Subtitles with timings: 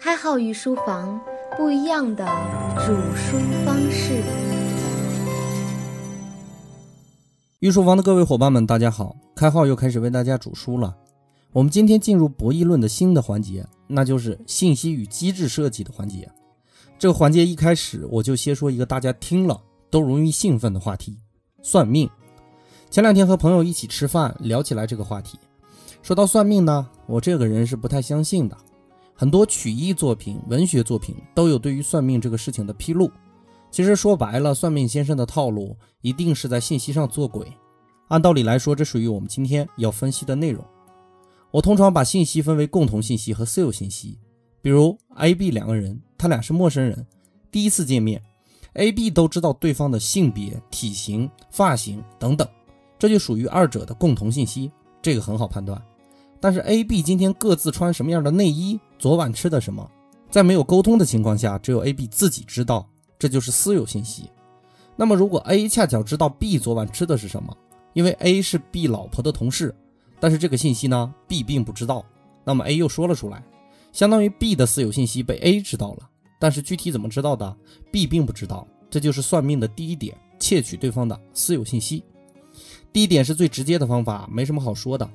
[0.00, 1.20] 开号与书房，
[1.56, 2.24] 不一样的
[2.86, 4.22] 煮书方式。
[7.58, 9.16] 御书房的各位伙伴们，大家好！
[9.34, 10.96] 开号又开始为大家煮书了。
[11.50, 16.30] 我们今天进入博弈论的新的环节，那就是信息与机制设计的环节。
[16.96, 19.60] 这个环节一开始，我就先说一个大家听了
[19.90, 21.16] 都容易兴奋的话题——
[21.60, 22.08] 算命。
[22.88, 25.36] 前两天和朋友一起吃饭，聊起来这个话题。
[26.02, 28.56] 说到算命呢，我这个人是不太相信的。
[29.20, 33.10] 很多曲艺作品、文学作品都有对于算命这个事情的披露。
[33.68, 37.44] 其实说白了，算命先生的套路一定是在信息上做鬼。
[38.06, 40.64] 按道理来说，这属于我们今天要分析的内容。
[41.50, 44.16] 我通常把信息分为共同信息和私有信息。
[44.62, 47.04] 比如 A、B 两个人，他俩是陌生人，
[47.50, 48.22] 第一次见面
[48.74, 52.46] ，A、B 都知道对方的性别、体型、发型等等，
[52.96, 54.70] 这就属于二者的共同信息，
[55.02, 55.82] 这个很好判断。
[56.40, 59.88] 但是 A、B 今天各自穿什么样的内衣，昨晚吃的什么，
[60.30, 64.30] 在没有沟通的情况下，只有 A、B 自己知道，这就是私有信息。
[64.96, 67.56] 那么如果 A 恰巧知道 B 昨晚吃的是什么，
[67.92, 69.74] 因为 A 是 B 老婆的同事，
[70.20, 72.04] 但是这个信息呢，B 并不知道，
[72.44, 73.42] 那么 A 又说了出来，
[73.92, 77.56] 相当于 B 的私有信息被 A 知道了，但是具体怎么知道的
[77.90, 82.02] ，B 并不知道，这就是算命的第一点，窃取对方的私有信息。
[82.92, 85.08] 第一点是最直接的方法，没什么好说的。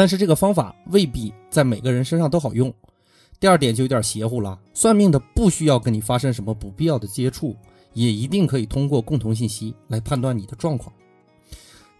[0.00, 2.72] 但是这个方法未必在每个人身上都好用。
[3.38, 7.54] 第二点就有点邪乎了，算命的不需要跟你发生什么不必要的接触，
[7.92, 10.90] 也一定可以通过共同信息来判断你的状况。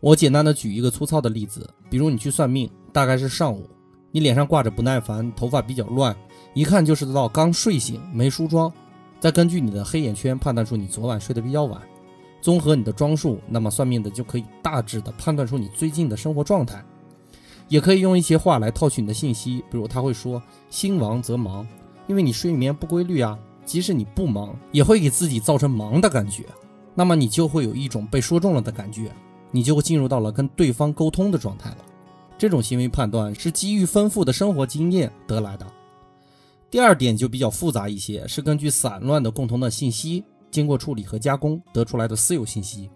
[0.01, 3.69] 我简单的举一个粗糙的例子，比如你去算命，大概是上午，
[4.11, 6.17] 你脸上挂着不耐烦，头发比较乱，
[6.55, 8.73] 一看就是知道刚睡醒，没梳妆，
[9.21, 11.79] 再根据你的黑眼圈判断出你昨晚睡得比较晚，
[12.41, 16.83] 综合你的装束，那么算命的就可以大致的判断出你最近的生活状态。
[17.71, 21.67] 也可以用一些话来套取你的信息，比如他会说“心忙则忙”，
[22.09, 23.39] 因为你睡眠不规律啊。
[23.65, 26.45] 即使你不忙，也会给自己造成忙的感觉，
[26.93, 29.13] 那么你就会有一种被说中了的感觉，
[29.53, 31.77] 你就会进入到了跟对方沟通的状态了。
[32.37, 35.65] 这种行为判断是基于丰富的生活经验得来的。
[36.69, 42.91] 第二点就比较复杂一些，是根据散乱的共同的信息，经过处理和加工得出来的私有信息。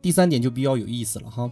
[0.00, 1.50] 第三点就比较有意思了哈，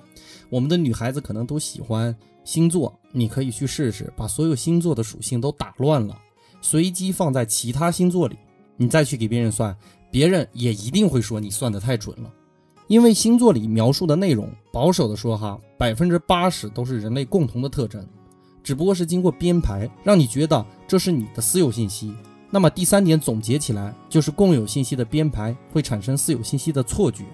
[0.48, 2.16] 我们的女孩子可能都喜欢。
[2.44, 6.16] 星座，你可以去试试，把所有星座的属性都打乱了，
[6.60, 8.36] 随机放在其他星座里，
[8.76, 9.74] 你再去给别人算，
[10.10, 12.30] 别人也一定会说你算得太准了。
[12.86, 18.06] 因为星座里描述的内容，保守的说哈，百分之八十都是人类共同的特征，
[18.62, 22.14] 只不过是经过编排，让你觉得这是你的私有信息。
[22.50, 27.24] 那么第三点总结起来，就是共有信息的编排会产生私有信息的错觉。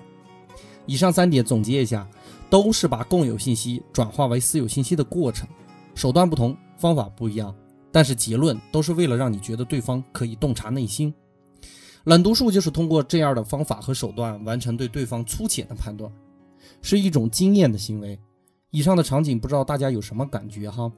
[0.90, 2.06] 以上三点总结一下。
[2.50, 5.48] 都是把共有信息转化为私有信息的过程，
[5.94, 7.54] 手段不同，方法不一样，
[7.92, 11.14] 但是结论都是为了让你觉得对方可以洞察内心。
[12.02, 16.10] 冷读术就是通过这样的方法和手段完成对对方粗浅的判断，
[16.82, 18.18] 是一种经验的行为。
[18.72, 20.90] 以上的场景不知道大家有什么感觉哈？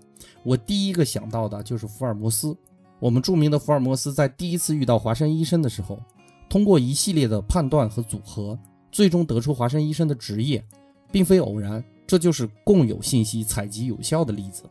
[0.43, 2.57] 我第一个想到的就是福尔摩斯。
[2.99, 6.01] 我们著名的福尔摩斯在第一次遇到华生医生的时候，
[6.49, 8.59] 通过一系列的判断和组合，
[8.93, 10.63] 最终得出华生医生的职业。
[11.11, 14.63] 并非偶然，这就是共有信息采集有效的例子。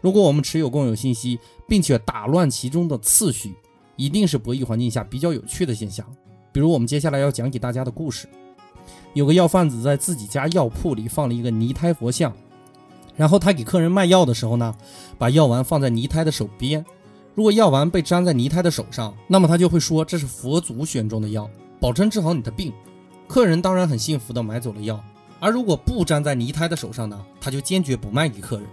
[0.00, 3.52] 如果我们持有共有信息，并且打乱其中的次序，
[3.96, 6.06] 一定是博弈环境下比较有趣的现象。
[6.52, 8.28] 比如我们接下来要讲给大家的故事：
[9.14, 12.32] 有个药贩子在自己家药铺里放了一个泥胎佛像，
[13.16, 14.72] 然后他给客人卖药的时候呢，
[15.18, 16.86] 把药丸放在泥胎的手边。
[17.34, 21.50] 如果药丸被粘在泥胎的手上，那么他就会说这是佛祖选中的药，
[21.80, 22.72] 保证治好你的病。
[23.28, 24.98] 客人当然很幸福的买走了药。
[25.38, 28.66] 而如果不粘在泥胎的手上呢，他就坚决不卖给客人，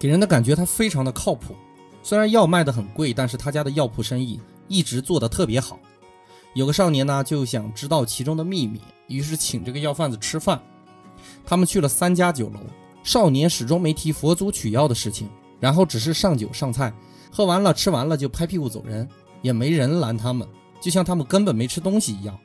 [0.00, 1.54] 给人的感觉他非常的靠谱。
[2.02, 5.78] 虽然药卖的很贵，但是他家的药铺生意一直做得特别好。
[6.54, 10.60] 有个少年呢就想知道其中的秘密，于是请这个药贩子吃饭。
[11.44, 12.58] 他们去了三家酒楼，
[13.04, 15.28] 少年始终没提佛祖取药的事情，
[15.60, 16.92] 然后只是上酒上菜，
[17.30, 19.08] 喝完了吃完了就拍屁股走人，
[19.42, 20.48] 也没人拦他们，
[20.80, 22.36] 就像他们根本没吃东西一样。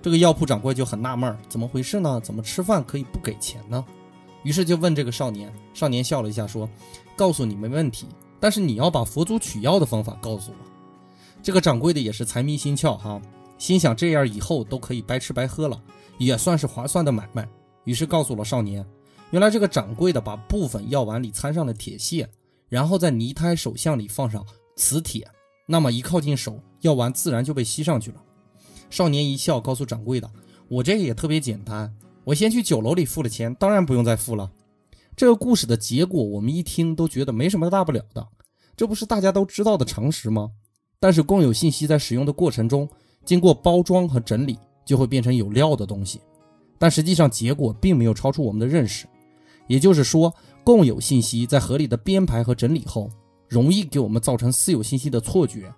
[0.00, 2.20] 这个药铺掌柜就很纳闷，怎么回事呢？
[2.22, 3.84] 怎么吃饭可以不给钱呢？
[4.44, 5.52] 于是就问这个少年。
[5.74, 6.68] 少年笑了一下，说
[7.16, 8.06] ：“告诉你没问题，
[8.38, 10.56] 但是你要把佛祖取药的方法告诉我。”
[11.42, 13.20] 这个掌柜的也是财迷心窍哈，
[13.58, 15.80] 心想这样以后都可以白吃白喝了，
[16.18, 17.48] 也算是划算的买卖。
[17.84, 18.84] 于是告诉了少年，
[19.30, 22.28] 原来这个掌柜的把部分药丸里掺上了铁屑，
[22.68, 24.44] 然后在泥胎手相里放上
[24.76, 25.28] 磁铁，
[25.66, 28.22] 那么一靠近手，药丸自然就被吸上去了。
[28.90, 30.30] 少年一笑，告诉掌柜的
[30.68, 31.94] ：“我这个也特别简单，
[32.24, 34.50] 我先去酒楼里付了钱，当然不用再付了。”
[35.16, 38.26] 这个故事的结果，我们一听都觉得没什么大不了的，
[38.76, 40.50] 这不是大家都知道的常识吗？
[41.00, 42.88] 但是共有信息在使用的过程中，
[43.24, 46.20] 经过包装和整理，就会变成有料的东西。
[46.78, 49.06] 但实际上结果并没有超出我们的认识。
[49.66, 50.32] 也就是说，
[50.64, 53.10] 共有信息在合理的编排和整理后，
[53.48, 55.72] 容易给我们造成私有信息的错觉。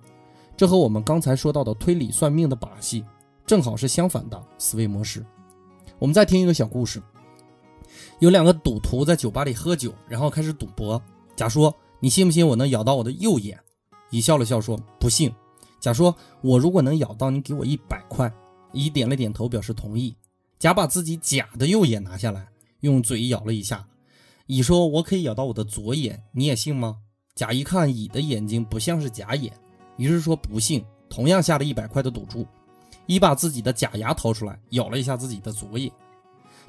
[0.60, 3.02] 这和我们刚才说到的推理算命的把戏，
[3.46, 5.24] 正好是相反的思维模式。
[5.98, 7.02] 我们再听一个小故事：
[8.18, 11.02] 有两个赌徒在酒吧里喝酒，然后开始赌博。
[11.34, 13.58] 甲说：“你信不信我能咬到我的右眼？”
[14.12, 15.32] 乙笑了笑说：“不信。”
[15.80, 16.14] 甲说
[16.44, 18.30] ：“我如果能咬到，你给我一百块。”
[18.74, 20.14] 乙点了点头，表示同意。
[20.58, 22.46] 甲把自己假的右眼拿下来，
[22.80, 23.88] 用嘴咬了一下。
[24.44, 26.98] 乙说：“我可以咬到我的左眼，你也信吗？”
[27.34, 29.50] 甲一看乙的眼睛不像是假眼，
[30.00, 32.46] 于是说不信，同样下了一百块的赌注。
[33.04, 35.92] 乙把自己的假牙掏出来，咬了一下自己的左眼。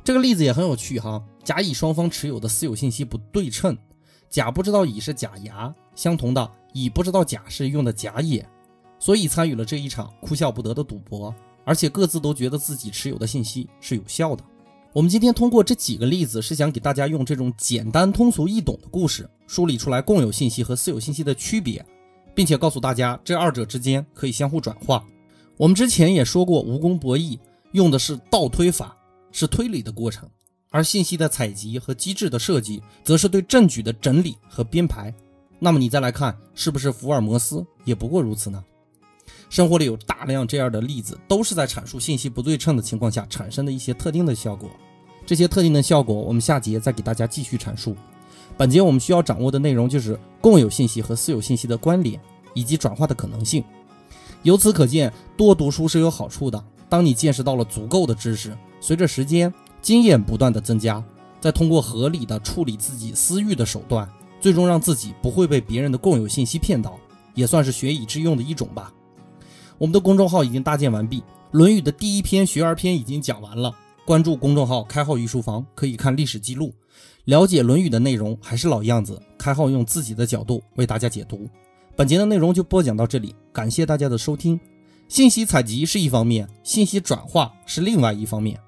[0.04, 1.24] 这个例子也很有趣哈。
[1.46, 3.78] 甲乙双方持有的私有信息不对称，
[4.30, 8.46] 甲不知道乙是假牙，相同的，乙不知道甲是用的假眼，
[9.00, 11.34] 所以参与了这一场哭笑不得的赌博。
[11.64, 14.44] 而且各自都觉得自己持有的信息是有效的。
[14.94, 21.86] 我们今天通过这几个例子，是想给大家用这种简单、通俗易懂的故事，梳理出来共有信息和私有信息的区别，
[22.34, 25.06] 并且告诉大家这二者之间可以相互转化。
[25.58, 27.38] 我们之前也说过，无功博弈
[27.72, 28.96] 用的是倒推法，
[29.32, 30.28] 是推理的过程；
[30.70, 35.14] 而信息的采集和机制的设计，则是对证据的整理和编排。
[35.60, 38.64] 那么你再来看，是不是福尔摩斯也不过如此呢？
[39.50, 44.70] 生活里有大量这样的例子，都是在阐述信息不对称的情况下产生的一些特定的效果。
[45.26, 47.96] 这些特定的效果，我们下节再给大家继续阐述。
[48.58, 52.20] 本节我们需要掌握的内容就是共有信息和私有信息的关联
[52.54, 53.64] 以及转化的可能性。
[54.44, 56.62] 由此可见，多读书是有好处的。
[56.90, 61.02] 当你见识到了足够的知识，随着时间经验不断的增加，
[61.40, 64.10] 再通过合理的处理自己私欲的手段，
[64.42, 67.00] 最终让自己不会被别人的共有信息骗到，
[67.36, 68.92] 也算是学以致用的一种吧。
[69.78, 71.22] 我们的公众号已经搭建完毕，
[71.52, 73.74] 《论语》的第一篇学而篇已经讲完了。
[74.06, 76.74] 关注公众号“开号御书房”，可以看历史记录，
[77.26, 78.38] 了解《论语》的内容。
[78.42, 81.50] 还是老样子，开号用自己的角度为大家解读。
[81.96, 84.60] 本节的内容就播讲到这里，感谢大家的收听。
[85.08, 88.60] 信息采集是一方面，信息转化是另外一方面。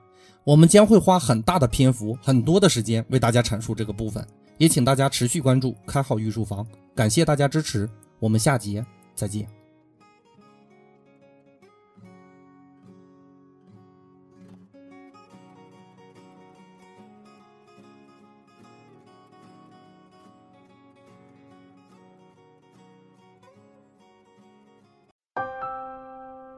[0.43, 4.25] 我们将会花很大的篇幅、很多的时间为大家阐述这个部分，
[4.57, 6.65] 也请大家持续关注“开号御书房”。
[6.95, 7.87] 感谢大家支持，
[8.19, 8.83] 我们下节
[9.15, 9.62] 再见。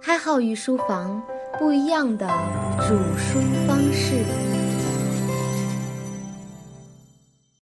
[0.05, 1.19] 开号御书房，
[1.57, 2.27] 不一样的
[2.87, 4.54] 煮书方式。